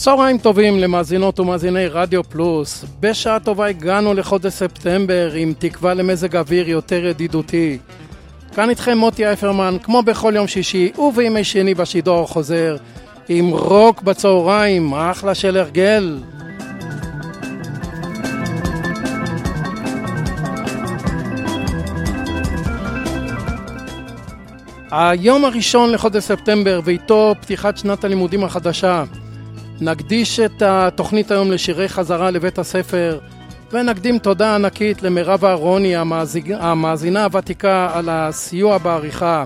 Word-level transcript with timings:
צהריים 0.00 0.38
טובים 0.38 0.78
למאזינות 0.78 1.40
ומאזיני 1.40 1.86
רדיו 1.86 2.24
פלוס. 2.24 2.84
בשעה 3.00 3.40
טובה 3.40 3.66
הגענו 3.66 4.14
לחודש 4.14 4.52
ספטמבר 4.52 5.32
עם 5.34 5.52
תקווה 5.58 5.94
למזג 5.94 6.36
אוויר 6.36 6.68
יותר 6.68 7.06
ידידותי. 7.06 7.78
כאן 8.54 8.70
איתכם 8.70 8.98
מוטי 8.98 9.26
אייפרמן, 9.26 9.76
כמו 9.82 10.02
בכל 10.02 10.32
יום 10.36 10.46
שישי 10.46 10.92
ובימי 10.98 11.44
שני 11.44 11.74
בשידור 11.74 12.26
חוזר, 12.26 12.76
עם 13.28 13.50
רוק 13.50 14.02
בצהריים, 14.02 14.94
אחלה 14.94 15.34
של 15.34 15.56
הרגל. 15.56 16.18
היום 24.90 25.44
הראשון 25.44 25.92
לחודש 25.92 26.24
ספטמבר 26.24 26.80
ואיתו 26.84 27.34
פתיחת 27.40 27.76
שנת 27.78 28.04
הלימודים 28.04 28.44
החדשה. 28.44 29.04
נקדיש 29.80 30.40
את 30.40 30.62
התוכנית 30.62 31.30
היום 31.30 31.52
לשירי 31.52 31.88
חזרה 31.88 32.30
לבית 32.30 32.58
הספר 32.58 33.18
ונקדים 33.72 34.18
תודה 34.18 34.54
ענקית 34.54 35.02
למירב 35.02 35.44
אהרוני 35.44 35.96
המאזינה 36.60 37.24
הוותיקה 37.24 37.90
על 37.94 38.08
הסיוע 38.08 38.78
בעריכה. 38.78 39.44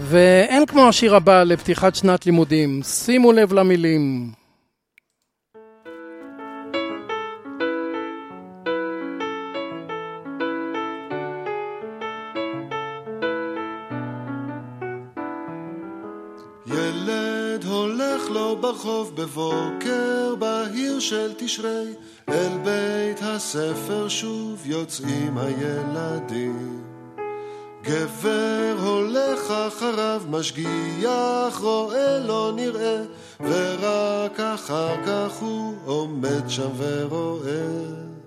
ואין 0.00 0.66
כמו 0.66 0.88
השיר 0.88 1.16
הבא 1.16 1.42
לפתיחת 1.42 1.94
שנת 1.94 2.26
לימודים. 2.26 2.82
שימו 2.82 3.32
לב 3.32 3.52
למילים 3.52 4.30
ברחוב 18.70 19.16
בבוקר 19.16 20.34
בהיר 20.38 21.00
של 21.00 21.32
תשרי, 21.36 21.94
אל 22.28 22.58
בית 22.64 23.18
הספר 23.22 24.08
שוב 24.08 24.62
יוצאים 24.66 25.38
הילדים. 25.38 26.82
גבר 27.82 28.76
הולך 28.82 29.50
אחריו, 29.50 30.22
משגיח, 30.30 31.60
רואה 31.60 32.18
לא 32.18 32.52
נראה, 32.56 33.02
ורק 33.40 34.40
אחר 34.40 35.06
כך 35.06 35.32
הוא 35.40 35.74
עומד 35.84 36.48
שם 36.48 36.70
ורואה. 36.78 38.19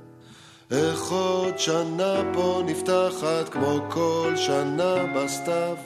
איך 0.73 1.11
עוד 1.11 1.59
שנה 1.59 2.21
פה 2.33 2.61
נפתחת 2.65 3.49
כמו 3.51 3.79
כל 3.89 4.33
שנה 4.35 4.95
בסתיו? 5.15 5.77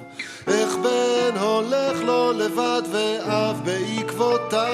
איך 0.47 0.75
בן 0.75 1.37
הולך 1.39 2.01
לו 2.05 2.33
לבד 2.33 2.81
ואב 2.91 3.61
בעקבותיו? 3.65 4.67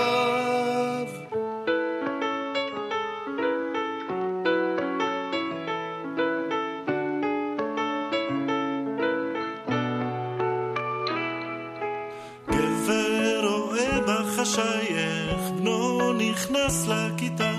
גבר 12.50 13.47
רואה 13.47 14.00
בחשייך 14.07 15.50
בנו 15.57 16.13
נכנס 16.13 16.88
לכיתה 16.88 17.53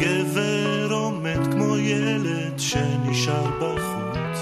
גבר 0.00 0.88
עומד 0.90 1.52
כמו 1.52 1.76
ילד 1.76 2.58
שנשאר 2.58 3.46
בחוץ. 3.60 4.38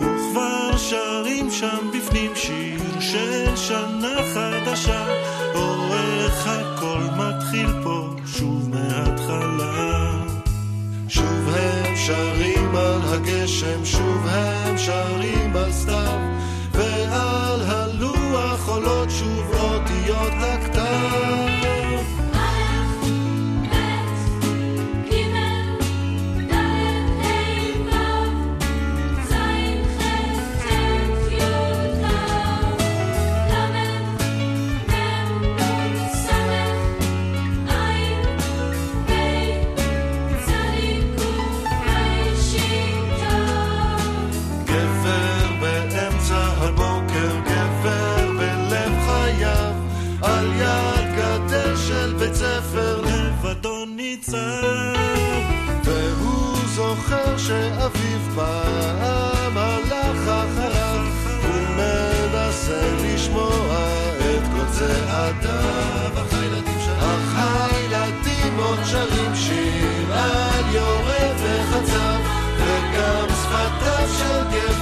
וכבר 0.00 0.76
שרים 0.76 1.50
שם 1.50 1.90
בפנים 1.94 2.30
שיר 2.34 3.00
של 3.00 3.56
שנה 3.56 4.16
חדשה. 4.34 5.06
או 5.54 5.94
איך 5.94 6.46
הכל 6.46 7.02
מתחיל 7.16 7.66
פה 7.82 8.10
שוב 8.26 8.68
מההתחלה. 8.70 10.12
שוב 11.08 11.48
הם 11.56 11.96
שרים 11.96 12.76
על 12.76 13.00
הגשם, 13.04 13.84
שוב 13.84 14.26
הם 14.26 14.78
שרים 14.78 15.56
על 15.56 15.72
סתיו 15.72 16.18
ועל 16.72 17.45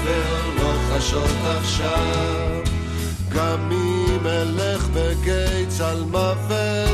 גבר 0.04 0.50
לא 0.56 0.72
חשות 0.90 1.30
עכשיו. 1.58 2.60
גם 3.28 3.70
אם 3.72 4.26
אלך 4.26 4.88
בקיץ 4.94 5.80
על 5.80 6.02
מוות 6.02 6.93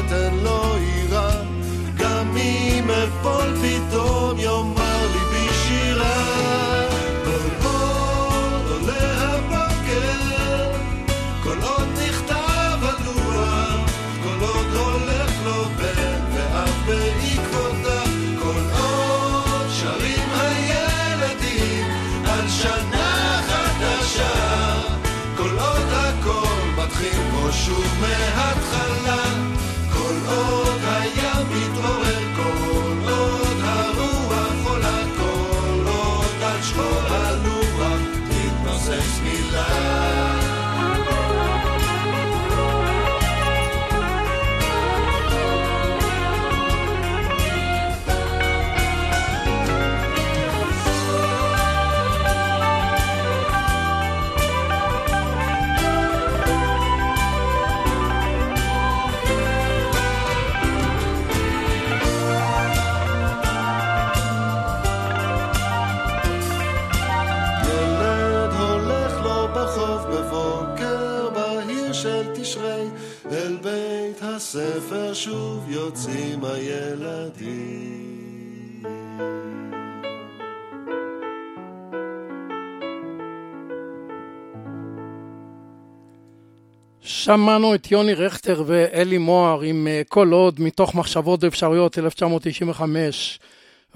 שמענו 87.30 87.74
את 87.74 87.90
יוני 87.90 88.14
רכטר 88.14 88.62
ואלי 88.66 89.18
מוהר 89.18 89.60
עם 89.60 89.86
אה, 89.90 90.02
כל 90.08 90.32
עוד 90.32 90.60
מתוך 90.60 90.94
מחשבות 90.94 91.44
ואפשרויות 91.44 91.98
1995 91.98 93.38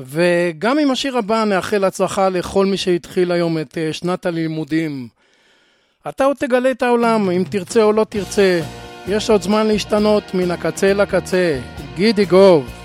וגם 0.00 0.78
עם 0.78 0.90
השיר 0.90 1.18
הבא 1.18 1.44
נאחל 1.44 1.84
הצלחה 1.84 2.28
לכל 2.28 2.66
מי 2.66 2.76
שהתחיל 2.76 3.32
היום 3.32 3.58
את 3.58 3.78
אה, 3.78 3.92
שנת 3.92 4.26
הלימודים. 4.26 5.08
אתה 6.08 6.24
עוד 6.24 6.36
תגלה 6.36 6.70
את 6.70 6.82
העולם 6.82 7.30
אם 7.30 7.44
תרצה 7.50 7.82
או 7.82 7.92
לא 7.92 8.04
תרצה. 8.08 8.60
יש 9.08 9.30
עוד 9.30 9.42
זמן 9.42 9.66
להשתנות 9.66 10.34
מן 10.34 10.50
הקצה 10.50 10.92
לקצה 10.92 11.60
גידי 11.96 12.24
גוב 12.24 12.83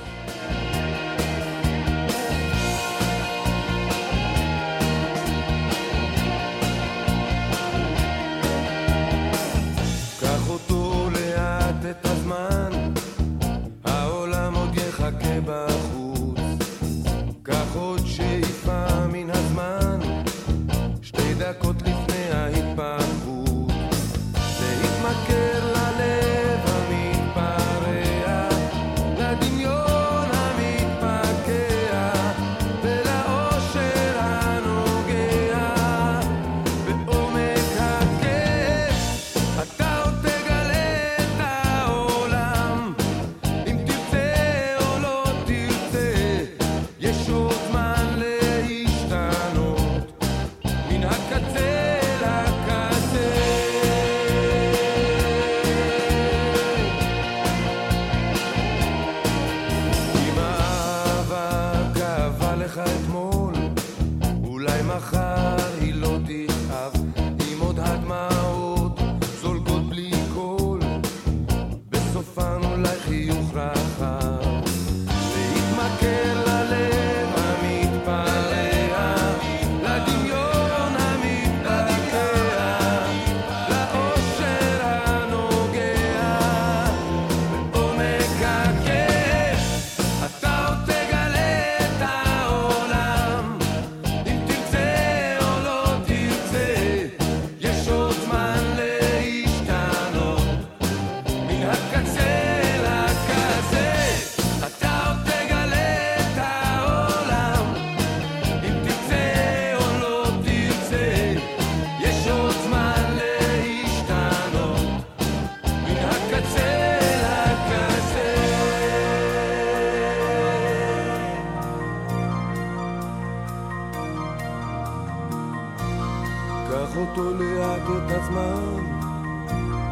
קח 126.89 126.97
אותו 126.97 127.33
לאט 127.33 127.81
את 127.81 128.11
הזמן, 128.11 128.85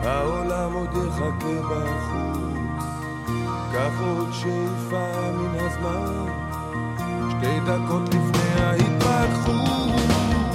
העולם 0.03 0.73
עוד 0.73 0.89
יחכה 0.89 1.61
בחוץ. 1.69 2.83
קח 3.71 3.91
עוד 4.01 4.27
שאיפה 4.31 5.31
מן 5.31 5.59
הזמן, 5.59 6.25
שתי 7.29 7.59
דקות 7.59 8.03
לפני 8.03 8.63
ההתפתחות. 8.63 10.46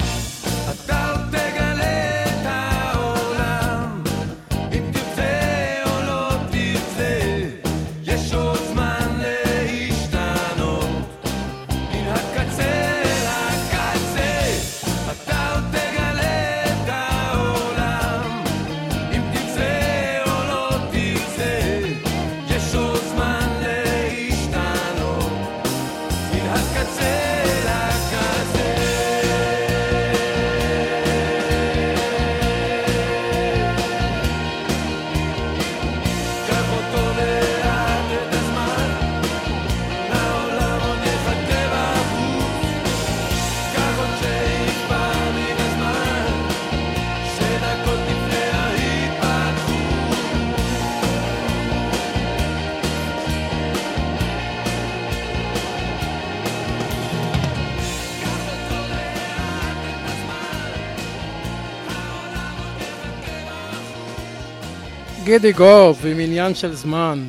גידי 65.33 65.51
גוב 65.51 66.05
עם 66.05 66.19
עניין 66.19 66.55
של 66.55 66.73
זמן. 66.73 67.23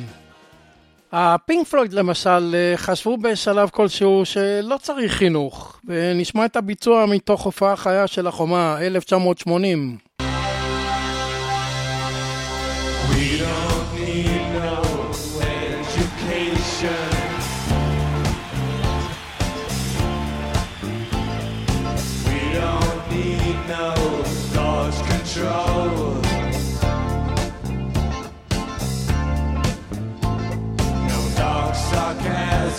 הפינק 1.11 1.67
פלויד 1.67 1.93
למשל 1.93 2.55
אה, 2.55 2.77
חשבו 2.77 3.17
בשלב 3.17 3.69
כלשהו 3.69 4.25
שלא 4.25 4.77
צריך 4.81 5.11
חינוך, 5.11 5.79
ונשמע 5.87 6.45
את 6.45 6.55
הביצוע 6.55 7.05
מתוך 7.05 7.41
הופעה 7.41 7.75
חיה 7.75 8.07
של 8.07 8.27
החומה, 8.27 8.77
1980. 8.81 9.97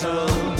metal. 0.04 0.55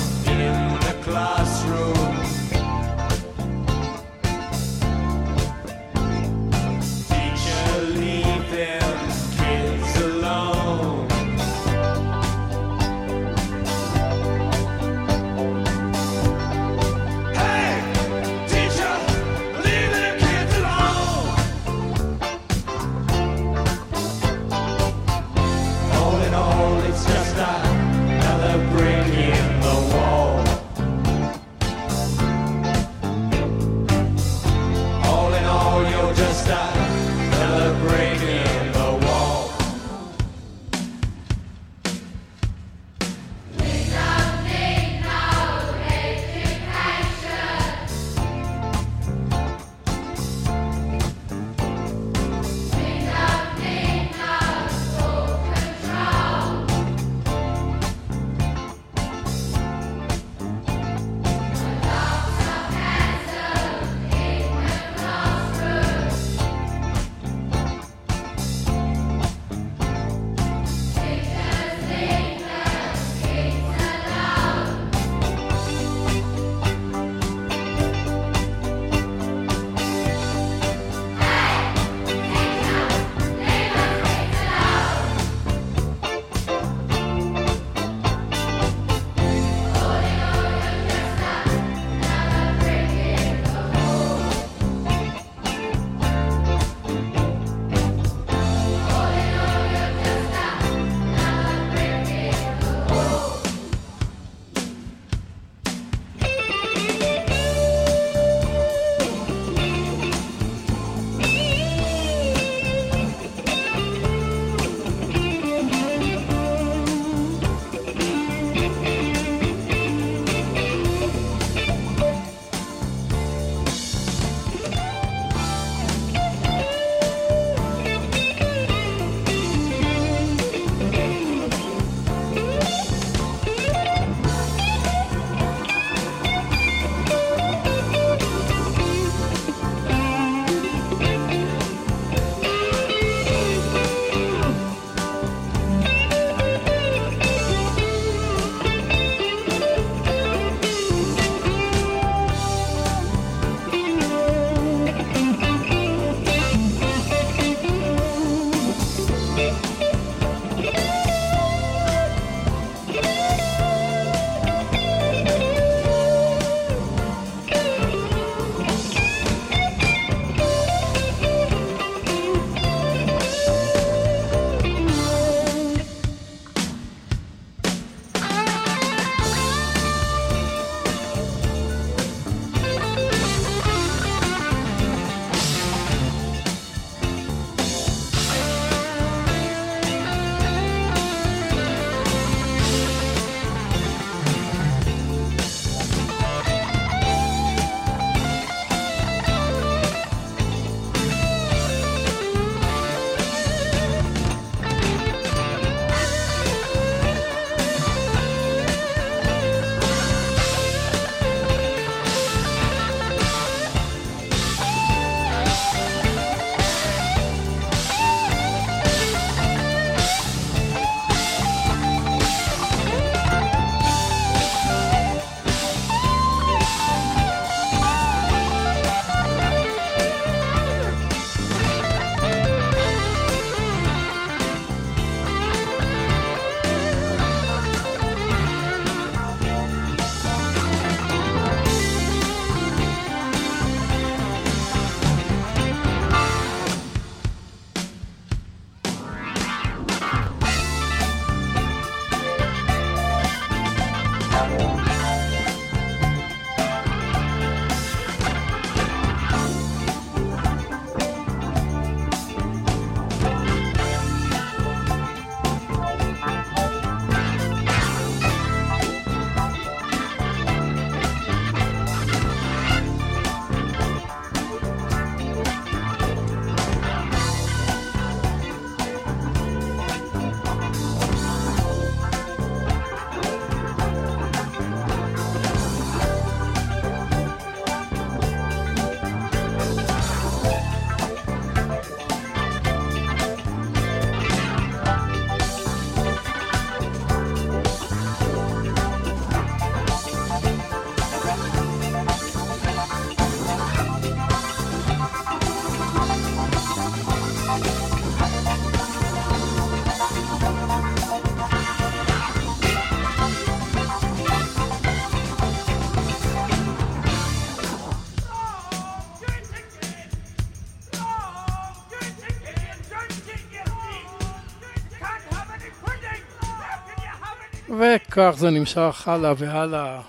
וכך 328.19 328.35
זה 328.37 328.51
נמשך 328.51 329.09
הלאה 329.09 329.33
והלאה. 329.37 330.01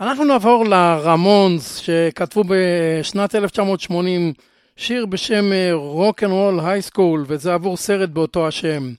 אנחנו 0.00 0.24
נעבור 0.24 0.64
לרמונס 0.64 1.76
שכתבו 1.76 2.44
בשנת 2.48 3.34
1980 3.34 4.32
שיר 4.76 5.06
בשם 5.06 5.50
Rock 5.72 6.22
and 6.22 6.32
Roll 6.32 6.60
High 6.60 6.86
School 6.86 7.24
וזה 7.26 7.54
עבור 7.54 7.76
סרט 7.76 8.08
באותו 8.08 8.48
השם. 8.48 8.92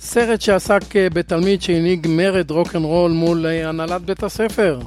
סרט 0.00 0.40
שעסק 0.40 0.96
אה, 0.96 1.10
בתלמיד 1.10 1.62
שהנהיג 1.62 2.06
מרד 2.10 2.50
רוק 2.50 2.76
אנד 2.76 2.84
רול 2.84 3.10
מול 3.10 3.46
אה, 3.46 3.68
הנהלת 3.68 4.02
בית 4.02 4.22
הספר. 4.22 4.80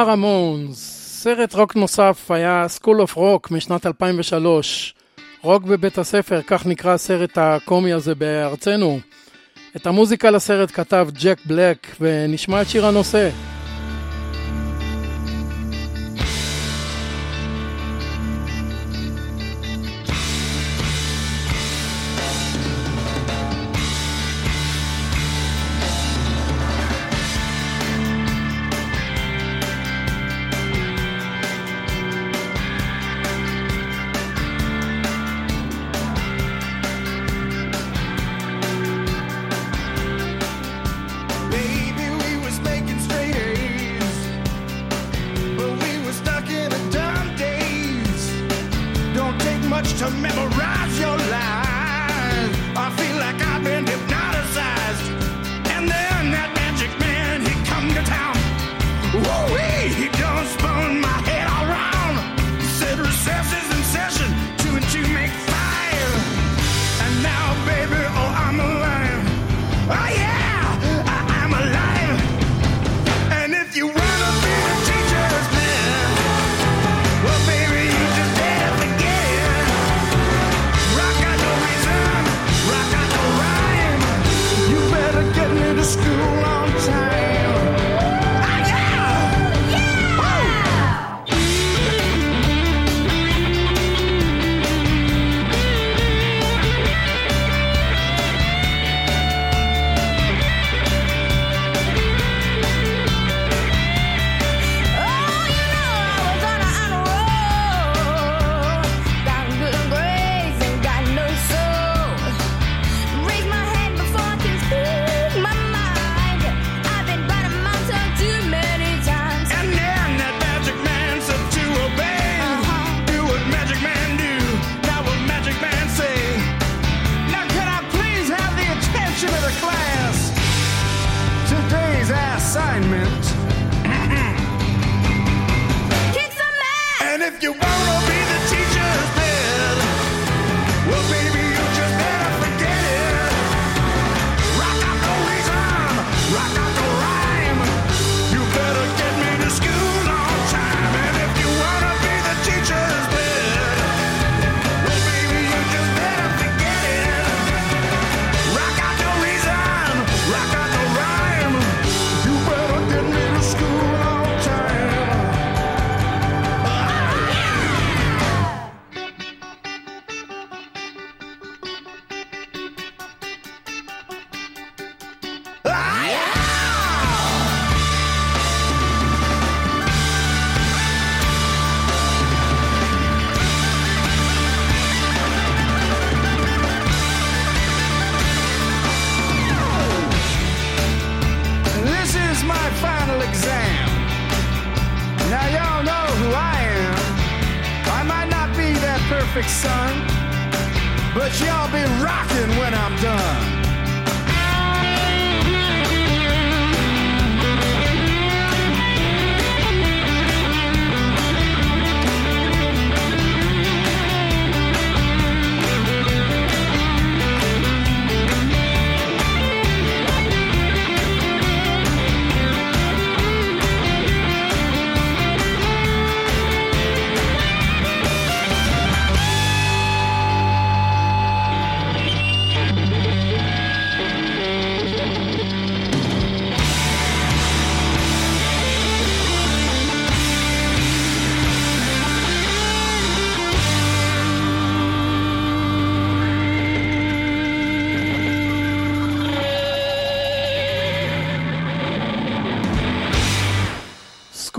הרמונס, 0.00 0.78
סרט 1.22 1.54
רוק 1.54 1.76
נוסף 1.76 2.30
היה 2.30 2.66
School 2.78 3.06
of 3.06 3.16
Rock 3.16 3.48
משנת 3.50 3.86
2003. 3.86 4.94
רוק 5.42 5.62
בבית 5.62 5.98
הספר, 5.98 6.40
כך 6.46 6.66
נקרא 6.66 6.92
הסרט 6.92 7.38
הקומי 7.38 7.92
הזה 7.92 8.14
בארצנו. 8.14 9.00
את 9.76 9.86
המוזיקה 9.86 10.30
לסרט 10.30 10.70
כתב 10.70 11.08
ג'ק 11.22 11.38
בלק, 11.46 11.86
ונשמע 12.00 12.62
את 12.62 12.68
שיר 12.68 12.86
הנושא. 12.86 13.30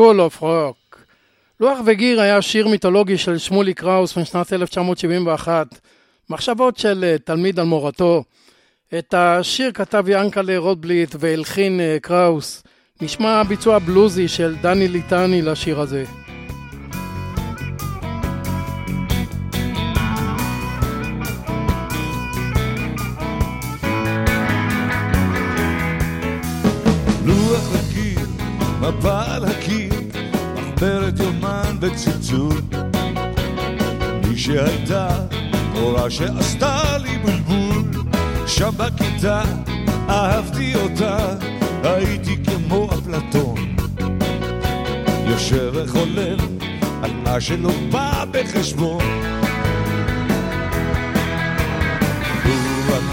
School 0.01 0.19
of 0.19 0.41
Rock. 0.41 0.97
לוח 1.59 1.79
וגיר 1.85 2.21
היה 2.21 2.41
שיר 2.41 2.67
מיתולוגי 2.67 3.17
של 3.17 3.37
שמולי 3.37 3.73
קראוס 3.73 4.17
משנת 4.17 4.53
1971, 4.53 5.67
מחשבות 6.29 6.77
של 6.77 7.03
אה, 7.03 7.17
תלמיד 7.17 7.59
על 7.59 7.65
מורתו. 7.65 8.23
את 8.97 9.13
השיר 9.13 9.71
כתב 9.71 10.05
ינקלה 10.07 10.57
רוטבליט 10.57 11.15
והלחין 11.19 11.79
אה, 11.79 11.97
קראוס. 12.01 12.63
נשמע 13.01 13.43
ביצוע 13.43 13.79
בלוזי 13.79 14.27
של 14.27 14.55
דני 14.61 14.87
ליטני 14.87 15.41
לשיר 15.41 15.79
הזה. 15.79 16.03
וצלצול. 31.91 32.61
מי 34.27 34.37
שהייתה 34.37 35.09
מורה 35.73 36.09
שעשתה 36.09 36.97
לי 36.97 37.17
בלבול, 37.17 38.03
שם 38.47 38.69
בכיתה 38.77 39.41
אהבתי 40.09 40.75
אותה, 40.75 41.17
הייתי 41.83 42.37
כמו 42.43 42.89
אפלטון. 42.93 43.75
יושב 45.25 45.71
וחולל 45.73 46.37
על 47.03 47.11
מה 47.23 47.41
שלא 47.41 47.71
בא 47.91 48.25
בחשבון. 48.31 49.01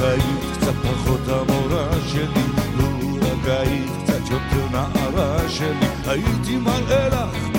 היית 0.01 0.57
קצת 0.57 0.75
פחות 0.83 1.21
המורה 1.29 1.89
שלי, 2.09 2.43
לו 2.77 3.15
רק 3.15 3.49
היית 3.49 3.91
קצת 4.05 4.31
יותר 4.31 4.69
נערה 4.73 5.49
שלי, 5.49 5.89
הייתי 6.07 6.57
מראה 6.57 7.09
לך 7.09 7.58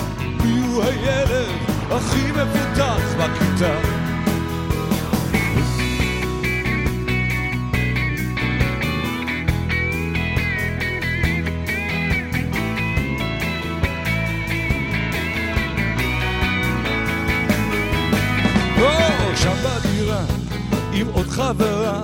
הוא 0.70 0.84
הילד 0.84 1.48
הכי 1.90 2.32
מפותח 2.32 3.00
בכיתה. 3.18 4.00
שם 19.36 19.54
בדירה, 19.64 20.24
עם 20.92 21.06
עוד 21.12 21.26
חברה, 21.26 22.02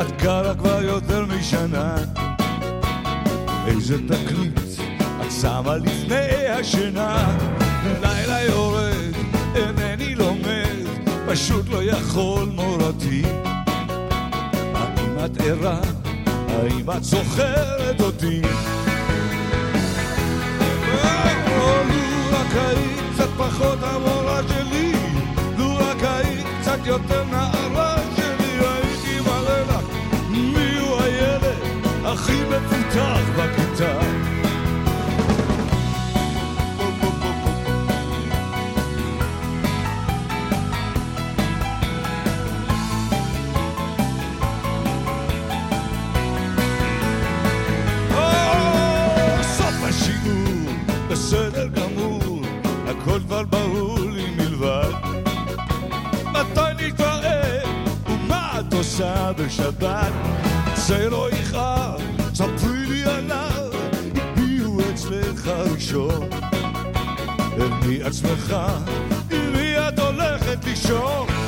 את 0.00 0.22
גרה 0.22 0.54
כבר 0.54 0.82
יותר 0.82 1.24
משנה. 1.26 1.94
איזה 3.66 3.96
תקליט 4.08 4.60
את 5.20 5.32
שמה 5.40 5.76
לפני 5.76 6.48
השינה. 6.48 7.36
לילה 8.02 8.42
יורד, 8.42 9.14
אינני 9.54 10.14
לומד, 10.14 10.86
פשוט 11.26 11.68
לא 11.68 11.82
יכול 11.82 12.48
מורתי. 12.54 13.22
האם 14.74 15.24
את 15.24 15.40
ערה? 15.40 15.80
האם 16.48 16.90
את 16.90 17.04
זוכרת 17.04 18.00
אותי? 18.00 18.42
פחות 23.40 23.78
המורה 23.82 24.40
שלי, 24.48 24.92
לו 25.58 25.76
רק 25.76 25.96
היית 26.02 26.46
קצת 26.60 26.78
יותר 26.86 27.24
נערה 27.24 27.96
שלי, 28.16 28.58
הייתי 28.58 29.20
מראה 29.20 29.60
לך 29.60 29.84
מי 30.30 30.78
הוא 30.78 31.00
הילד 31.02 31.44
הכי 32.04 32.42
מפותח 32.44 33.20
בכיתה. 33.36 34.19
עושה 58.80 59.32
בשבת? 59.32 60.12
זה 60.74 61.10
לא 61.10 61.28
יכאב, 61.32 62.00
ספרי 62.34 62.86
לי 62.86 63.04
עליו, 63.04 63.70
הביאו 64.14 64.80
אצלך 64.90 65.46
ראשון. 65.46 66.28
אל 67.60 67.68
מי 67.86 68.02
עצמך, 68.02 68.56
את 69.88 69.98
הולכת 69.98 70.64
לישון? 70.64 71.39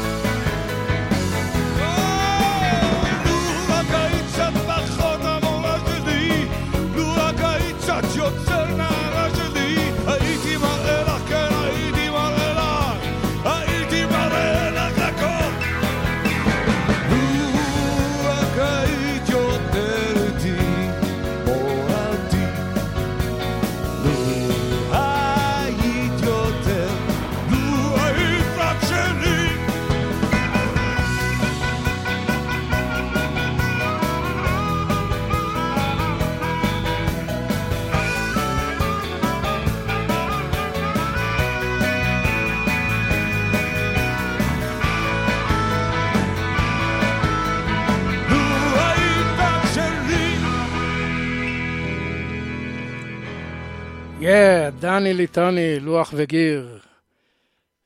דני 54.92 55.14
ליטני, 55.14 55.80
לוח 55.80 56.14
וגיר. 56.16 56.78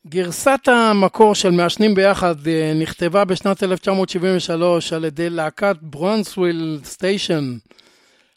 גרסת 0.07 0.61
המקור 0.67 1.35
של 1.35 1.51
מעשנים 1.51 1.95
ביחד 1.95 2.47
אה, 2.47 2.73
נכתבה 2.81 3.25
בשנת 3.25 3.63
1973 3.63 4.93
על 4.93 5.05
ידי 5.05 5.31
להקת 5.31 5.77
ברונסוויל 5.83 6.81
סטיישן, 6.85 7.57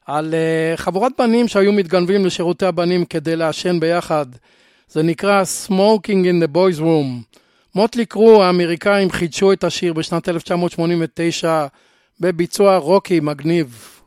על 0.06 0.34
אה, 0.34 0.78
חבורת 0.78 1.12
בנים 1.18 1.48
שהיו 1.48 1.74
מתגנבים 1.74 2.26
לשירותי 2.26 2.66
הבנים 2.66 3.06
כדי 3.06 3.36
לעשן 3.36 3.80
ביחד. 3.80 4.26
זה 4.90 5.04
נקרא 5.04 5.44
Smoking 5.68 6.26
in 6.26 6.44
the 6.44 6.56
Boys 6.56 6.80
Room. 6.80 7.38
Mötley 7.76 8.06
Crüe 8.06 8.44
האמריקאים 8.44 9.12
חידשו 9.12 9.54
את 9.54 9.64
השיר 9.64 9.94
בשנת 9.94 10.30
1989 10.30 11.68
בביצוע 12.20 12.78
רוקי 12.78 13.20
מגניב. 13.20 13.99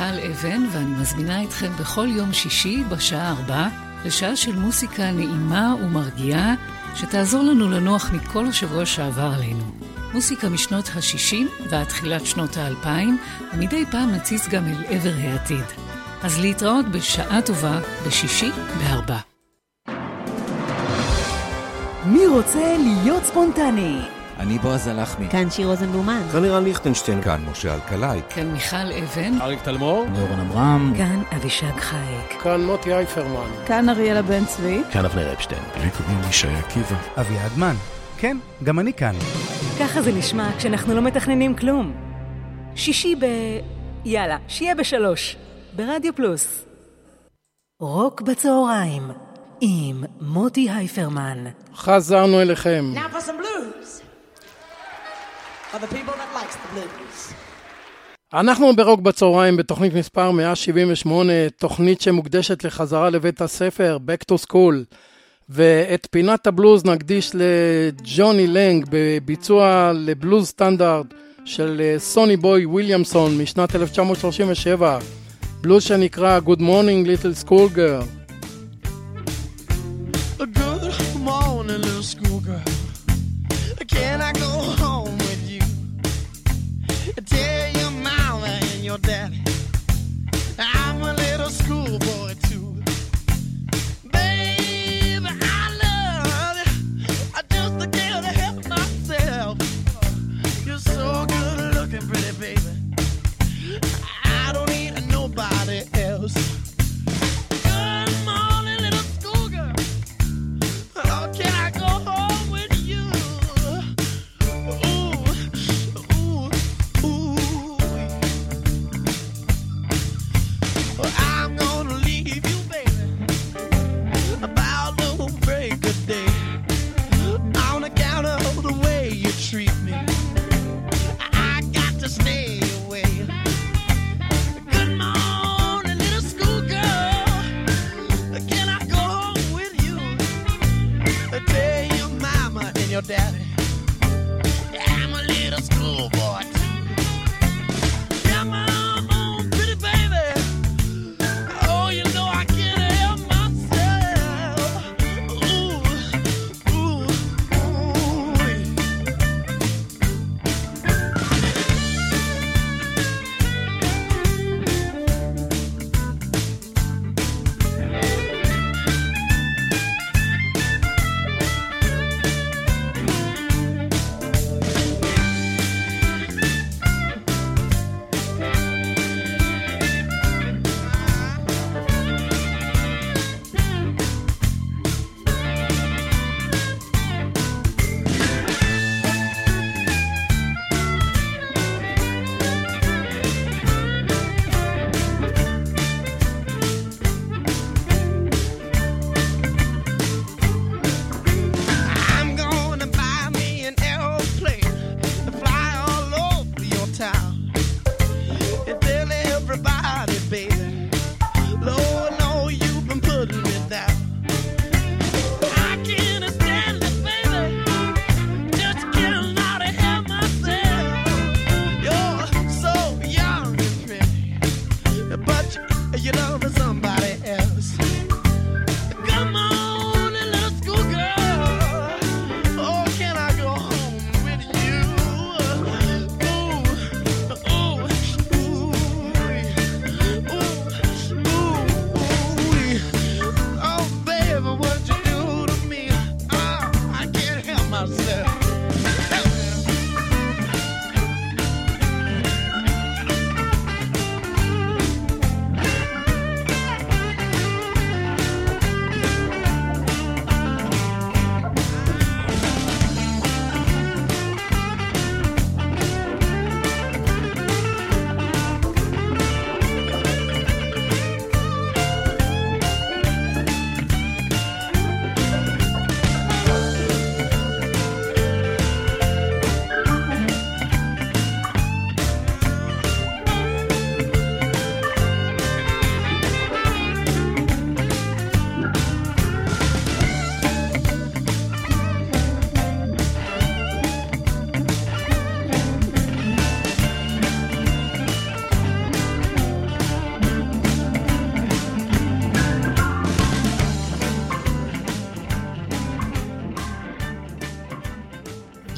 מיכל 0.00 0.26
אבן, 0.30 0.66
ואני 0.72 0.94
מזמינה 1.00 1.44
אתכם 1.44 1.72
בכל 1.80 2.08
יום 2.10 2.32
שישי 2.32 2.84
בשעה 2.88 3.30
4 3.30 3.68
לשעה 4.04 4.36
של 4.36 4.56
מוסיקה 4.56 5.12
נעימה 5.12 5.74
ומרגיעה, 5.82 6.54
שתעזור 6.94 7.42
לנו 7.42 7.70
לנוח 7.70 8.10
מכל 8.12 8.46
השבוע 8.46 8.86
שעבר 8.86 9.32
עלינו. 9.36 9.64
מוסיקה 10.12 10.48
משנות 10.48 10.88
ה-60 10.88 11.68
ועד 11.70 11.86
תחילת 11.86 12.26
שנות 12.26 12.56
ה-2000, 12.56 12.88
ומדי 13.54 13.84
פעם 13.90 14.10
נציץ 14.10 14.48
גם 14.48 14.66
אל 14.66 14.84
עבר 14.88 15.14
העתיד. 15.22 15.64
אז 16.22 16.40
להתראות 16.40 16.88
בשעה 16.88 17.42
טובה 17.42 17.80
בשישי 18.06 18.50
בארבע. 18.78 19.18
מי 22.06 22.26
רוצה 22.26 22.76
להיות 22.78 23.24
ספונטני? 23.24 24.00
אני 24.40 24.58
בועז 24.58 24.86
הלחמי. 24.86 25.28
כאן 25.28 25.50
שיר 25.50 25.66
רוזנבלומן. 25.66 26.22
כאן 26.32 26.42
נירן 26.42 26.64
ליכטנשטיין. 26.64 27.22
כאן 27.22 27.44
משה 27.50 27.74
אלקלעי. 27.74 28.20
כאן 28.30 28.46
מיכל 28.52 28.76
אבן. 28.76 29.40
אריק 29.40 29.62
תלמור. 29.62 30.06
נורן 30.12 30.40
אברהם. 30.40 30.94
כאן 30.96 31.22
אבישג 31.36 31.80
חייק. 31.80 32.42
כאן 32.42 32.60
מוטי 32.60 32.94
אייפרמן. 32.94 33.50
כאן 33.66 33.88
אריאלה 33.88 34.22
בן 34.22 34.44
צבי. 34.44 34.82
כאן 34.92 35.04
אבנר 35.04 35.32
אפשטיין. 35.32 35.62
לי 35.82 35.90
קוראים 35.90 36.20
ישי 36.30 36.48
עקיבא. 36.48 36.96
אביעד 37.20 37.58
מן. 37.58 37.74
כן, 38.18 38.36
גם 38.64 38.78
אני 38.78 38.92
כאן. 38.92 39.14
ככה 39.80 40.02
זה 40.02 40.12
נשמע 40.12 40.50
כשאנחנו 40.58 40.94
לא 40.94 41.02
מתכננים 41.02 41.56
כלום. 41.56 41.92
שישי 42.74 43.14
ב... 43.14 43.24
יאללה, 44.04 44.36
שיהיה 44.48 44.74
בשלוש. 44.74 45.36
ברדיו 45.76 46.14
פלוס. 46.14 46.64
רוק 47.80 48.20
בצהריים 48.20 49.10
עם 49.60 50.04
מוטי 50.20 50.70
הייפרמן. 50.70 51.44
חזרנו 51.74 52.40
אליכם. 52.40 52.92
Now 52.94 53.16
for 53.16 53.20
some 53.20 53.42
blues. 53.42 53.49
אנחנו 58.34 58.76
ברוק 58.76 59.00
בצהריים 59.00 59.56
בתוכנית 59.56 59.94
מספר 59.94 60.30
178, 60.30 61.32
תוכנית 61.58 62.00
שמוקדשת 62.00 62.64
לחזרה 62.64 63.10
לבית 63.10 63.40
הספר, 63.40 63.98
Back 64.06 64.34
to 64.34 64.46
School. 64.46 64.94
ואת 65.48 66.06
פינת 66.10 66.46
הבלוז 66.46 66.84
נקדיש 66.84 67.30
לג'וני 67.34 68.46
לנג 68.46 68.86
בביצוע 68.90 69.92
לבלוז 69.94 70.48
סטנדרט 70.48 71.06
של 71.44 71.80
אה, 71.80 71.98
סוני 71.98 72.36
בוי 72.36 72.66
וויליאמסון 72.66 73.38
משנת 73.38 73.76
1937, 73.76 74.98
בלוז 75.60 75.82
שנקרא 75.82 76.40
Good 76.46 76.60
Morning 76.60 77.06
Little 77.06 77.44
School 77.44 77.76
Girl. 77.76 78.19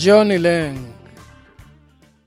ג'וני 0.05 0.39
לנג. 0.39 0.79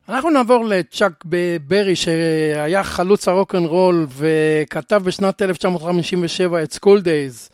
אנחנו 0.10 0.30
נעבור 0.30 0.66
לצ'אק 0.66 1.24
ברי 1.68 1.96
שהיה 1.96 2.84
חלוץ 2.84 3.28
הרוקנרול 3.28 4.08
וכתב 4.10 5.02
בשנת 5.06 5.42
1957 5.42 6.64
את 6.64 6.74
School 6.74 7.02
Days. 7.02 7.50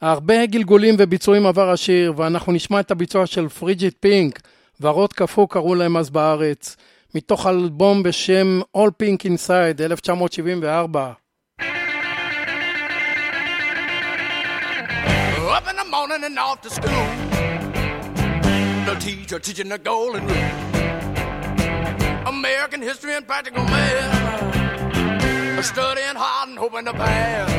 הרבה 0.00 0.46
גלגולים 0.46 0.94
וביצועים 0.98 1.46
עבר 1.46 1.70
השיר 1.70 2.12
ואנחנו 2.16 2.52
נשמע 2.52 2.80
את 2.80 2.90
הביצוע 2.90 3.26
של 3.26 3.48
פריג'יד 3.48 3.94
פינק 4.00 4.40
ורוד 4.80 5.12
קפוא 5.12 5.46
קראו 5.50 5.74
להם 5.74 5.96
אז 5.96 6.10
בארץ 6.10 6.76
מתוך 7.14 7.46
אלבום 7.46 8.02
בשם 8.02 8.60
All 8.76 8.90
Pink 9.02 9.24
Inside 9.24 9.80
1974. 9.80 11.12
Up 15.56 15.68
in 15.70 15.76
the 15.76 15.84
morning 15.90 16.22
and 16.24 16.38
off 16.38 16.60
to 16.62 16.70
school. 16.70 17.15
The 18.86 18.94
teacher 19.00 19.38
teaching 19.40 19.68
the 19.68 19.78
golden 19.78 20.26
rule. 20.26 20.36
American 22.26 22.80
history 22.80 23.14
and 23.14 23.26
practical 23.26 23.64
math. 23.64 25.64
Studying 25.64 26.14
hard 26.14 26.50
and 26.50 26.58
hoping 26.58 26.84
to 26.84 26.92
pass. 26.92 27.50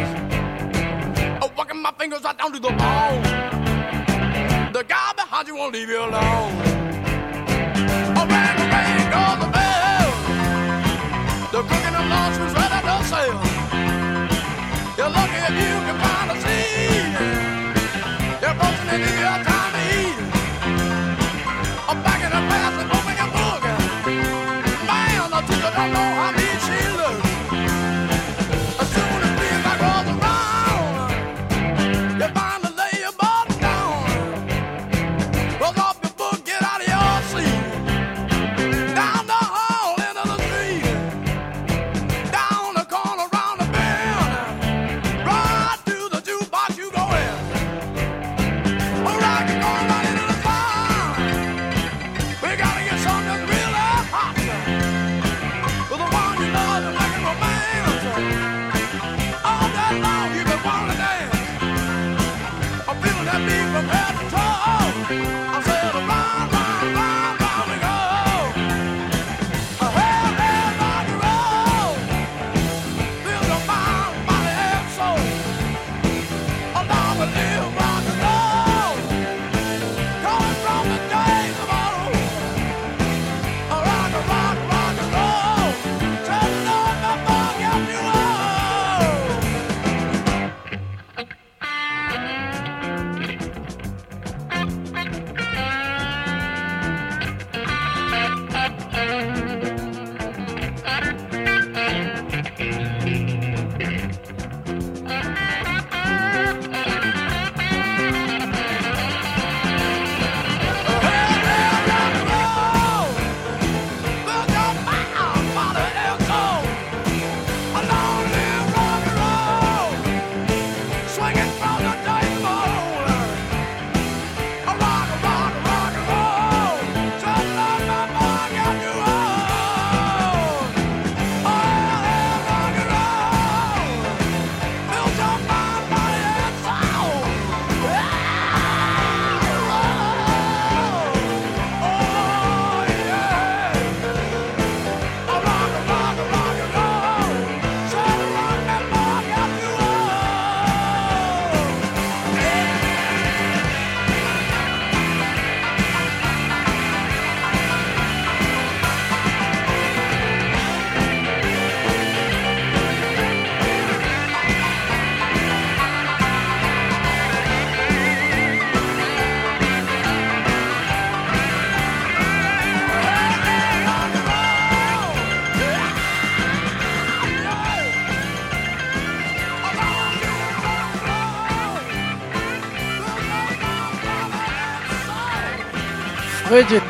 Working 1.57 1.81
my 1.81 1.91
fingers 1.97 2.23
right 2.23 2.37
down 2.37 2.53
to 2.53 2.59
the 2.59 2.69
bone. 2.69 3.23
The 4.73 4.83
guy 4.87 5.11
behind 5.15 5.47
you 5.47 5.55
won't 5.55 5.73
leave 5.73 5.89
you 5.89 5.99
alone. 5.99 6.51
Oh, 8.13 8.25
bang, 8.29 8.69
bang, 8.69 9.09
goes 9.09 9.39
the 9.41 9.47
bell. 9.57 10.11
The 11.51 11.61
cook 11.67 11.83
in 11.87 11.93
the 11.97 12.03
lunchroom's 12.13 12.53
ready 12.53 12.79
to 12.85 12.95
sell. 13.09 13.41
You're 14.97 15.09
lucky 15.09 15.39
if 15.49 15.55
you 15.63 15.73
can 15.87 15.97
find 16.03 16.29
a 16.29 16.35
seat. 16.45 17.11
You're 18.39 18.51
approaching 18.51 18.89
into 18.93 19.11
your 19.17 19.37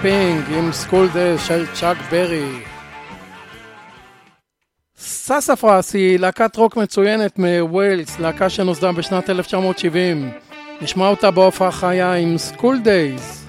פינק 0.07 0.45
עם 0.57 0.71
School 0.71 1.07
Days 1.07 1.47
של 1.47 1.65
צ'אק 1.73 1.97
ברי. 2.11 2.49
סססס 4.97 5.93
היא 5.93 6.19
להקת 6.19 6.55
רוק 6.55 6.77
מצוינת 6.77 7.39
מווילס, 7.39 8.19
להקה 8.19 8.49
שנוסדה 8.49 8.91
בשנת 8.91 9.29
1970. 9.29 10.31
נשמע 10.81 11.07
אותה 11.07 11.31
בהופעה 11.31 11.71
חיה 11.71 12.13
עם 12.13 12.37
School 12.37 12.79
Days. 12.83 13.46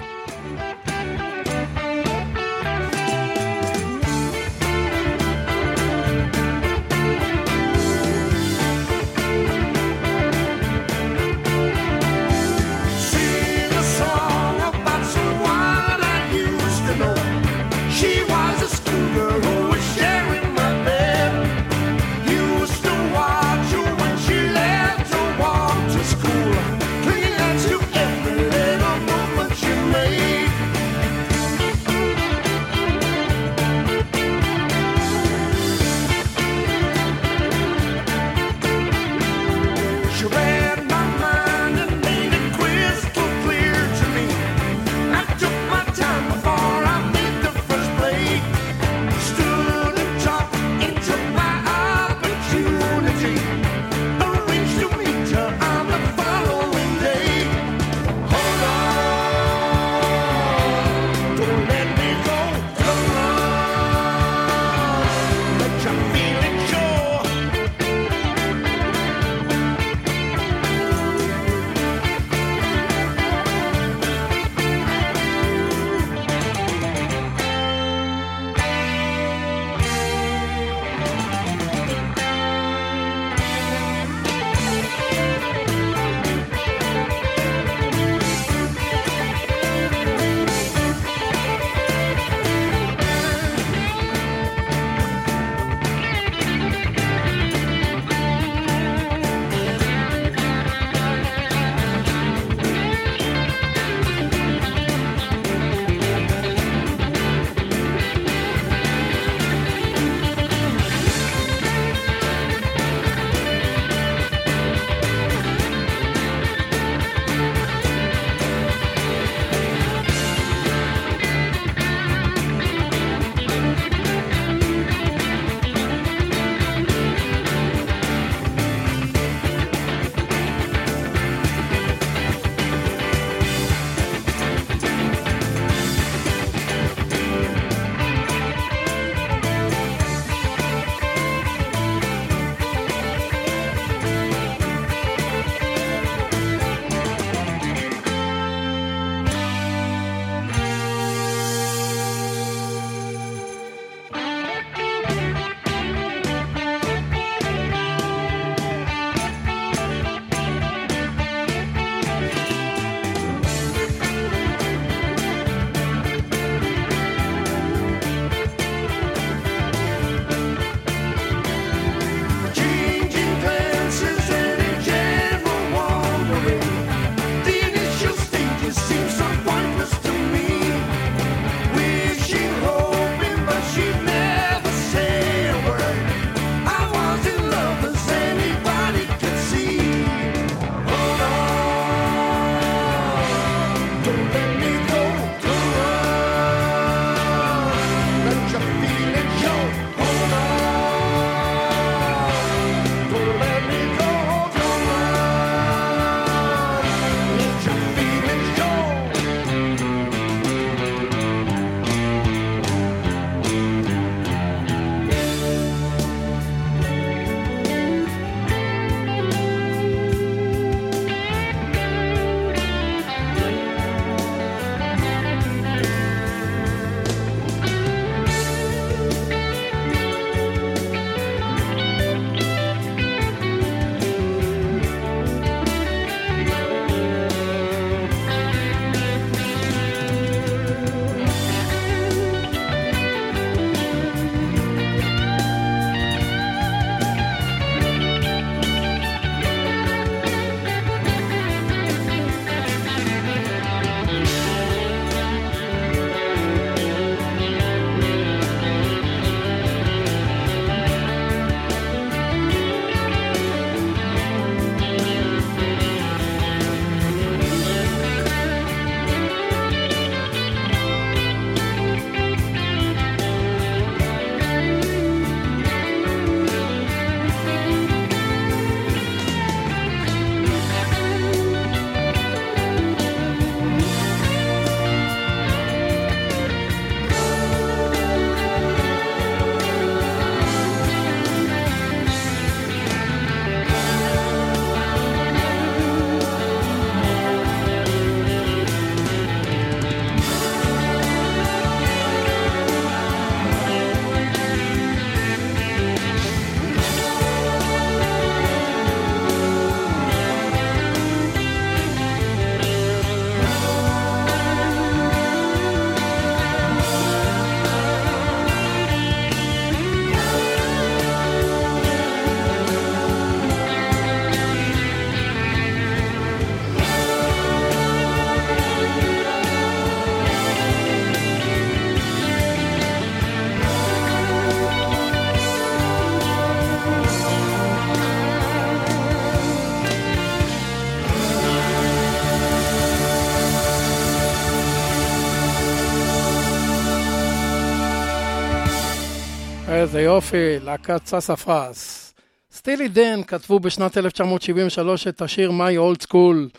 איזה 349.79 350.01
יופי, 350.01 350.59
להקת 350.65 351.07
סספס. 351.07 352.15
סטילי 352.53 352.89
דן 352.89 353.23
כתבו 353.23 353.61
בשנת 353.61 353.99
1973 353.99 355.09
את 355.09 355.23
השיר 355.23 355.51
My 355.51 355.79
Old 355.79 356.07
School, 356.07 356.59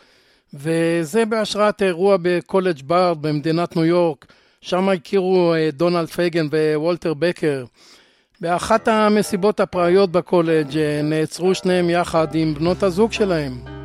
וזה 0.54 1.26
בהשראת 1.26 1.82
אירוע 1.82 2.18
בקולג' 2.22 2.82
בארד 2.82 3.22
במדינת 3.22 3.76
ניו 3.76 3.86
יורק, 3.86 4.26
שם 4.62 4.90
הכירו 4.90 5.54
אה, 5.54 5.70
דונלד 5.74 6.08
פייגן 6.08 6.48
ווולטר 6.76 7.14
בקר. 7.14 7.66
באחת 8.42 8.88
המסיבות 8.88 9.60
הפראיות 9.60 10.12
בקולג' 10.12 10.78
אה, 10.78 11.02
נעצרו 11.04 11.56
שניהם 11.56 11.90
יחד 11.90 12.36
עם 12.36 12.54
בנות 12.54 12.84
הזוג 12.84 13.12
שלהם. 13.12 13.79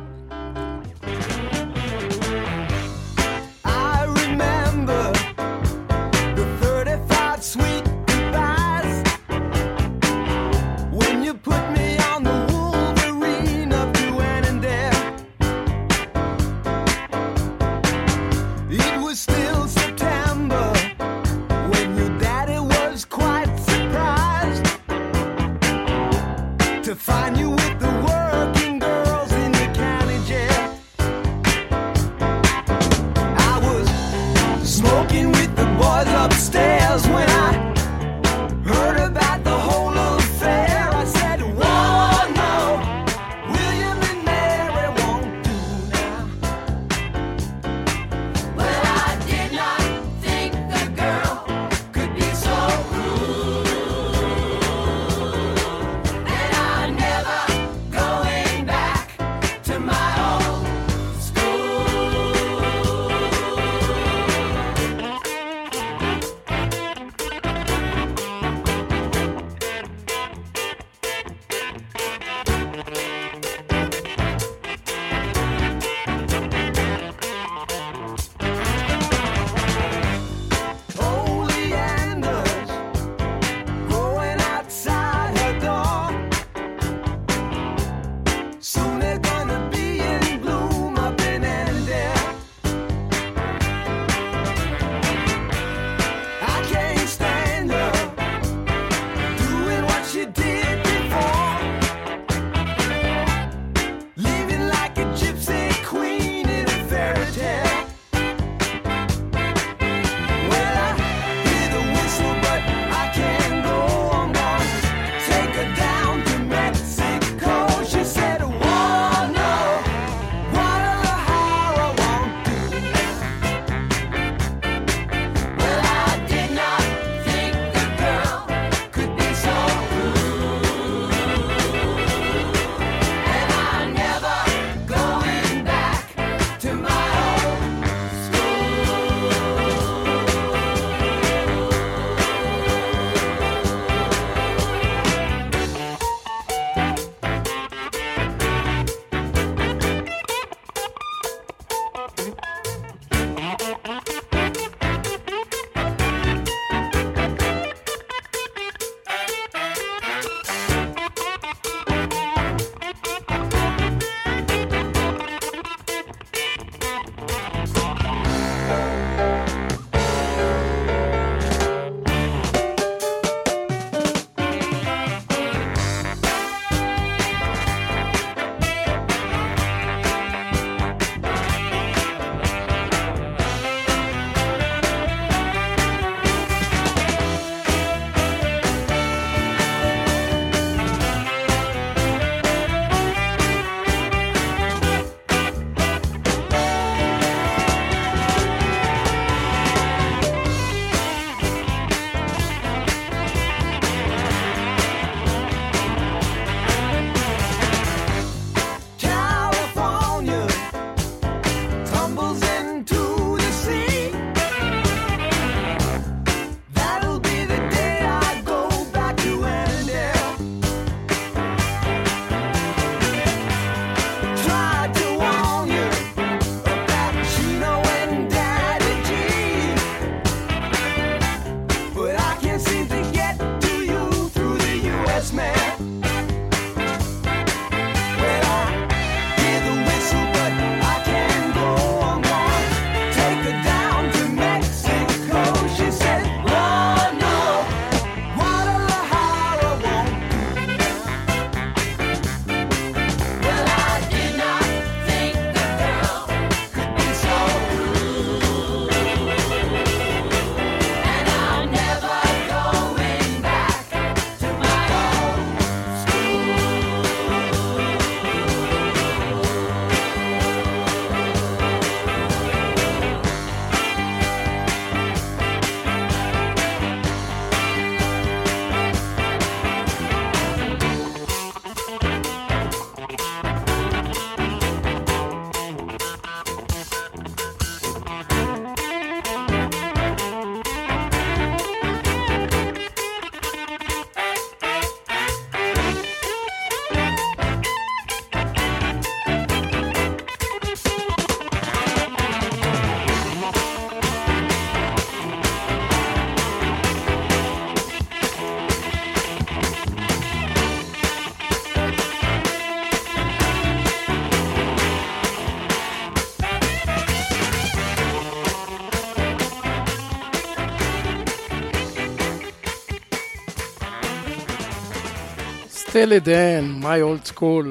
סטלי 325.95 326.19
דן, 326.19 326.81
My 326.81 326.85
Old 326.85 327.29
School. 327.29 327.65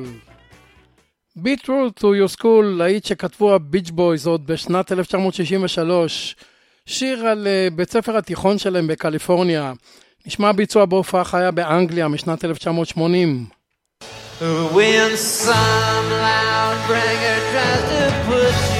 Be 1.38 1.56
True 1.64 2.00
to 2.00 2.04
Your 2.04 2.38
School, 2.38 2.64
להיט 2.76 3.04
שכתבו 3.04 3.54
הביץ' 3.54 3.90
בויז 3.90 4.26
עוד 4.26 4.46
בשנת 4.46 4.92
1963, 4.92 6.36
שיר 6.86 7.26
על 7.26 7.46
uh, 7.46 7.74
בית 7.74 7.90
ספר 7.90 8.16
התיכון 8.16 8.58
שלהם 8.58 8.86
בקליפורניה. 8.86 9.72
נשמע 10.26 10.52
ביצוע 10.52 10.84
בהופעה 10.84 11.24
חיה 11.24 11.50
באנגליה 11.50 12.08
משנת 12.08 12.44
1980. 12.44 13.46
When 14.40 15.16
some 15.16 16.08
loud 16.24 16.76
tries 16.86 17.82
to 17.90 18.04
put 18.26 18.73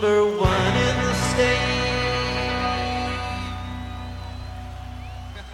number 0.00 0.26
one 0.26 0.76
in 0.76 0.96
the 1.04 1.14
state. 1.14 1.56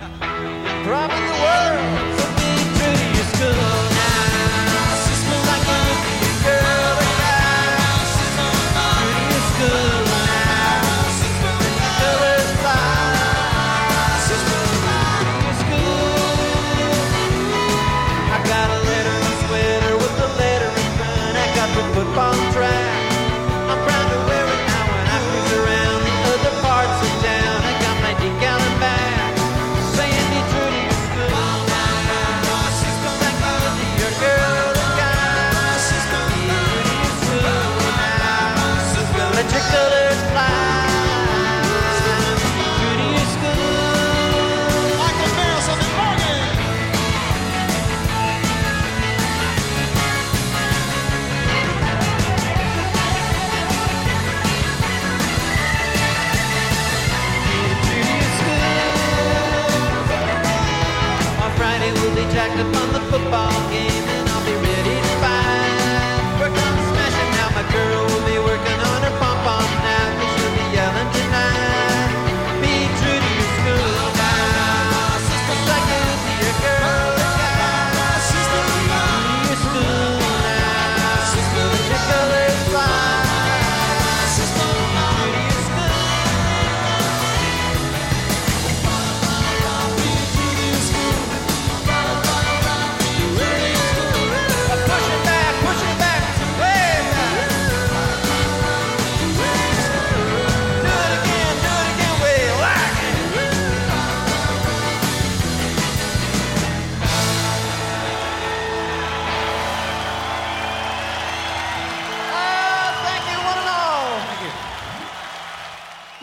Probably 0.85 1.27
the 1.29 1.39
world, 1.43 2.12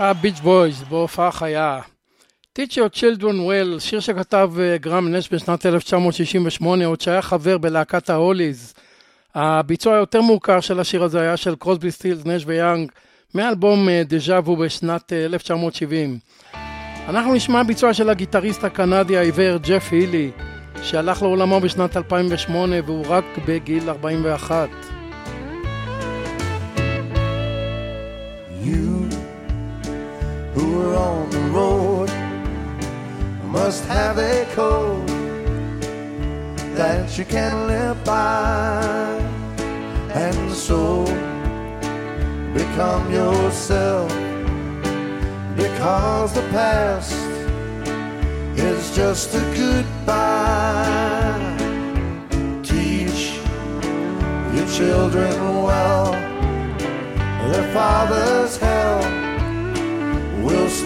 הביץ' 0.10 0.40
בויז 0.40 0.84
בהופעה 0.90 1.32
חיה. 1.32 1.80
Teach 2.60 2.72
Your 2.72 2.98
Children 2.98 3.22
Well, 3.24 3.80
שיר 3.80 4.00
שכתב 4.00 4.52
אה, 4.60 4.78
גרם 4.78 5.16
נש 5.16 5.34
בשנת 5.34 5.66
1968, 5.66 6.86
עוד 6.86 7.02
שהיה 7.02 7.22
חבר 7.22 7.58
בלהקת 7.58 8.10
ההוליז. 8.10 8.74
הביצוע 9.36 9.96
היותר 9.96 10.22
מוכר 10.22 10.60
של 10.60 10.80
השיר 10.80 11.04
הזה 11.04 11.22
היה 11.22 11.38
של 11.38 11.56
קרוסבי 11.56 11.92
סטילס, 11.92 12.26
נש 12.26 12.44
ויאנג, 12.46 12.92
מאלבום 13.36 13.90
אה, 13.90 14.02
דז'ה 14.06 14.40
וו 14.40 14.56
בשנת 14.56 15.14
אה, 15.14 15.26
1970. 15.26 16.20
אנחנו 17.10 17.34
נשמע 17.34 17.64
ביצוע 17.64 17.94
של 17.94 18.10
הגיטריסט 18.10 18.64
הקנדי 18.64 19.18
העיוור 19.18 19.58
ג'ף 19.58 19.88
הילי, 19.92 20.32
שהלך 20.84 21.22
לעולמו 21.22 21.60
בשנת 21.60 21.98
2008 21.98 22.76
והוא 22.86 23.06
רק 23.10 23.26
בגיל 23.48 23.90
41. 23.90 24.70
You 28.64 28.99
who 30.54 30.82
are 30.82 30.96
on 30.96 31.30
the 31.30 31.40
road 31.52 32.10
must 33.44 33.84
have 33.86 34.18
a 34.18 34.46
code 34.54 35.08
that 36.76 37.18
you 37.18 37.26
can 37.26 37.68
live 37.68 38.04
by. 38.04 39.18
And 40.14 40.52
so 40.52 41.06
become 42.54 43.12
yourself 43.12 44.10
because 45.56 46.34
the 46.34 46.42
past 46.52 47.14
is 48.58 48.96
just 48.96 49.36
a 49.36 49.42
goodbye. 49.56 51.58
Teach 52.64 53.40
your 54.56 54.68
children 54.68 55.64
well 55.64 56.30
their 57.52 57.74
father's 57.74 58.58
will 58.58 58.79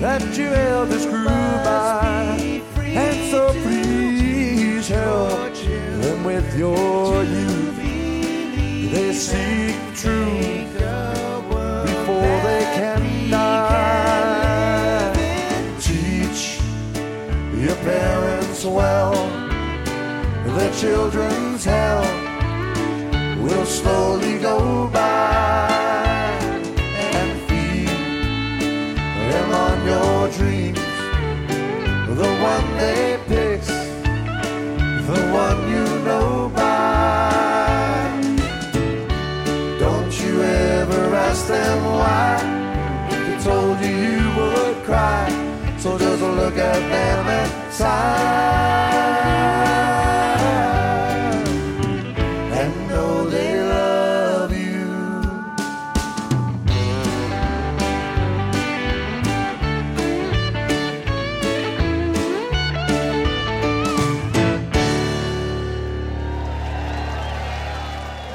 that 0.00 0.22
your 0.34 0.54
elders 0.54 1.04
grew 1.04 1.26
by, 1.26 2.62
and 2.80 3.30
so 3.30 3.52
please 3.62 4.88
help 4.88 5.54
them 6.00 6.24
with 6.24 6.56
your 6.56 7.22
youth. 7.22 7.76
They 8.92 9.12
seek 9.12 9.76
truth 9.94 10.72
before 11.84 12.36
they 12.48 12.64
can 12.78 13.30
die. 13.30 15.12
Teach 15.78 16.60
your 17.54 17.76
parents 17.76 18.64
well, 18.64 19.12
their 20.56 20.72
children's 20.72 21.62
hell 21.62 22.04
will 23.44 23.66
slowly 23.66 24.38
go 24.38 24.88
by 24.88 25.09
your 29.86 30.28
dreams. 30.30 30.78
the 32.20 32.30
one 32.52 32.66
they 32.76 33.18
pick, 33.28 33.62
the 35.08 35.20
one 35.32 35.60
you 35.70 35.86
know 36.04 36.50
by. 36.54 38.10
Don't 39.78 40.12
you 40.20 40.42
ever 40.42 41.14
ask 41.14 41.46
them 41.46 41.84
why? 41.84 43.08
They 43.10 43.42
told 43.42 43.80
you 43.80 43.94
you 44.06 44.28
would 44.38 44.76
cry, 44.84 45.28
so 45.78 45.98
just 45.98 46.22
look 46.22 46.56
at 46.56 46.80
them 46.94 47.26
and 47.28 47.72
sigh. 47.72 48.89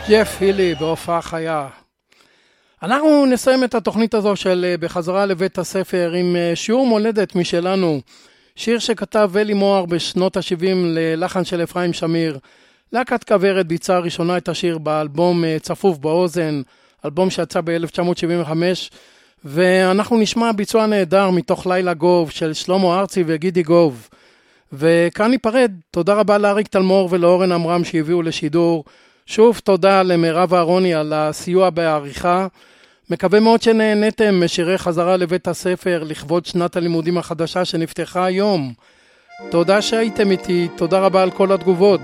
ג'ף 0.10 0.38
הילי 0.42 0.76
בהופעה 0.76 1.22
חיה. 1.22 1.68
אנחנו 2.84 3.26
נסיים 3.26 3.64
את 3.64 3.76
התוכנית 3.76 4.14
הזו 4.14 4.36
של 4.36 4.66
אה, 4.68 4.78
בחזרה 4.78 5.26
לבית 5.26 5.58
הספר 5.58 6.12
עם 6.12 6.36
אה, 6.36 6.52
שיעור 6.56 6.88
מולדת 6.88 7.36
משלנו. 7.36 8.02
שיר 8.56 8.80
שכתב 8.80 9.32
אלי 9.36 9.54
מוהר 9.54 9.86
בשנות 9.86 10.38
ה-70 10.38 10.76
ללחן 10.76 11.46
של 11.46 11.64
אפרים 11.64 11.94
שמיר. 11.94 12.40
להקת 12.92 13.24
כוורת 13.24 13.68
ביצעה 13.68 14.00
ראשונה 14.00 14.38
את 14.38 14.50
השיר 14.50 14.78
באלבום 14.78 15.46
אה, 15.46 15.58
צפוף 15.62 15.98
באוזן, 15.98 16.62
אלבום 17.06 17.30
שיצא 17.30 17.62
ב-1975, 17.64 18.52
ואנחנו 19.44 20.18
נשמע 20.18 20.52
ביצוע 20.52 20.86
נהדר 20.86 21.30
מתוך 21.30 21.68
לילה 21.68 21.94
גוב 21.94 22.32
של 22.32 22.54
שלמה 22.54 23.00
ארצי 23.00 23.24
וגידי 23.28 23.64
גוב. 23.64 24.10
וכאן 24.74 25.32
ניפרד, 25.32 25.72
תודה 25.92 26.14
רבה 26.14 26.38
לאריק 26.38 26.68
תלמור 26.68 27.10
ולאורן 27.12 27.52
עמרם 27.52 27.84
שהביאו 27.84 28.22
לשידור. 28.22 28.84
שוב 29.28 29.62
תודה 29.64 30.04
למירב 30.04 30.54
אהרוני 30.54 30.94
על 30.94 31.14
הסיוע 31.14 31.70
בעריכה. 31.70 32.48
מקווה 33.10 33.40
מאוד 33.40 33.62
שנהניתם 33.62 34.44
משירי 34.44 34.78
חזרה 34.78 35.18
לבית 35.18 35.48
הספר 35.48 36.04
לכבוד 36.04 36.46
שנת 36.46 36.76
הלימודים 36.76 37.18
החדשה 37.18 37.66
שנפתחה 37.66 38.26
היום. 38.26 38.74
תודה 39.52 39.82
שהייתם 39.82 40.32
איתי, 40.32 40.68
תודה 40.76 41.00
רבה 41.00 41.24
על 41.24 41.32
כל 41.32 41.52
התגובות. 41.52 42.02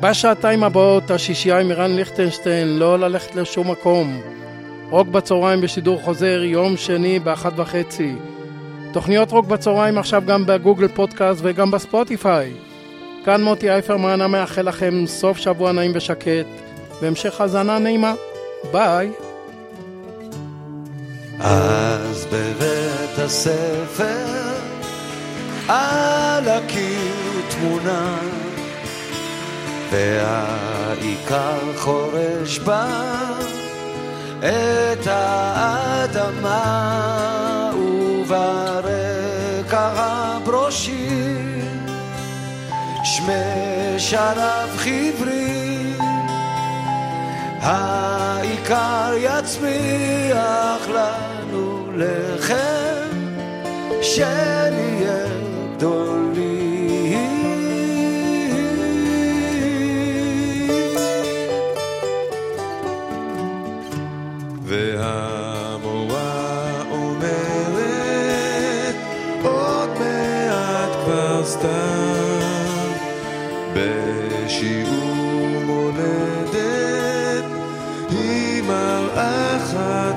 בשעתיים 0.00 0.64
הבאות 0.64 1.10
השישייה 1.10 1.58
עם 1.58 1.70
אירן 1.70 1.96
ליכטנשטיין, 1.96 2.78
לא 2.78 2.98
ללכת 2.98 3.34
לשום 3.34 3.70
מקום. 3.70 4.20
רוק 4.90 5.08
בצהריים 5.08 5.60
בשידור 5.60 6.00
חוזר, 6.00 6.42
יום 6.42 6.76
שני 6.76 7.18
באחת 7.18 7.52
וחצי. 7.56 8.14
תוכניות 8.92 9.30
רוק 9.32 9.46
בצהריים 9.46 9.98
עכשיו 9.98 10.22
גם 10.26 10.46
בגוגל 10.46 10.88
פודקאסט 10.88 11.40
וגם 11.42 11.70
בספוטיפיי. 11.70 12.71
כאן 13.24 13.42
מוטי 13.42 13.70
אייפרמן 13.70 14.20
המאחל 14.20 14.68
לכם 14.68 15.06
סוף 15.06 15.38
שבוע 15.38 15.72
נעים 15.72 15.92
ושקט, 15.94 16.46
והמשך 17.02 17.40
האזנה 17.40 17.78
נעימה. 17.78 18.14
ביי. 18.72 19.10
אז 21.40 22.26
בבית 22.32 23.18
הספר 23.18 24.26
על 25.68 26.48
הקיר 26.48 27.42
תמונה 27.50 28.18
והעיקר 29.90 31.58
חורש 31.76 32.58
בה 32.58 32.86
את 34.38 35.06
האדמה 35.06 36.62
וברקע 37.74 38.90
הברושי 39.94 41.51
שמי 43.26 43.98
שרף 43.98 44.76
חברי 44.76 45.92
העיקר 47.60 49.12
יצמיח 49.18 50.88
לנו 50.88 51.90
לחם 51.96 53.08
שנהיה 54.02 55.26
גדולים. 55.76 56.22
והמורה 64.62 65.41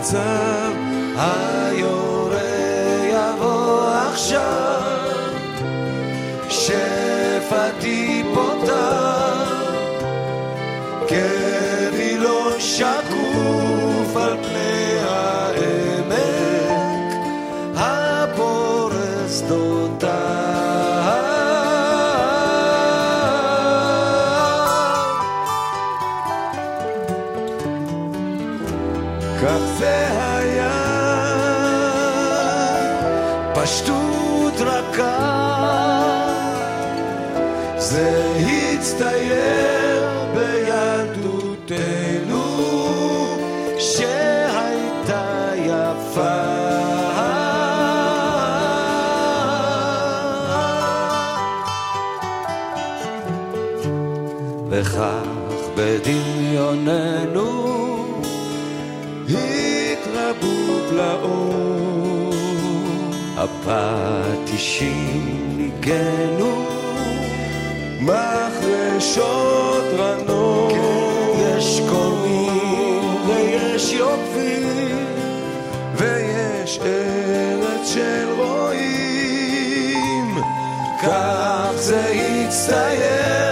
time. 0.06 1.18
I 1.18 1.65
פלאות 60.90 62.36
הפטישים 63.38 65.58
ניגנו 65.58 66.66
מחרשות 68.02 69.84
רנות. 69.98 70.72
יש 71.40 71.82
קונים 71.90 73.16
ויש 73.28 73.94
יופים 73.94 75.06
ויש 75.96 76.80
ארץ 76.80 77.94
של 77.94 78.28
רועים. 78.38 80.36
כך 81.04 81.72
זה 81.76 82.12
הצטייר 82.48 83.45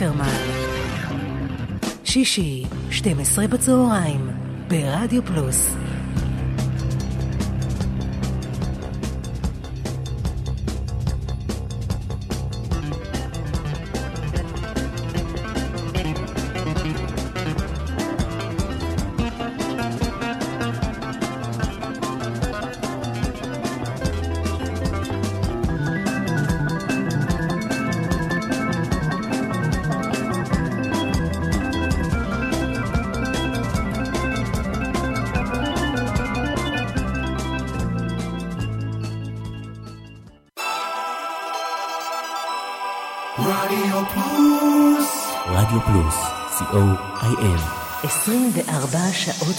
הייפרמן. 0.00 0.34
שישי, 2.04 2.64
12 2.90 3.46
בצהריים, 3.46 4.30
ברדיו 4.68 5.24
פלוס. 5.24 5.74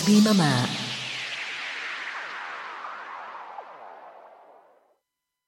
רדיו 0.05 0.21
פלוס, 0.21 0.35
co.il. 0.35 0.35
24 0.35 0.35
שעות 0.35 0.65
ביממה. 0.65 0.74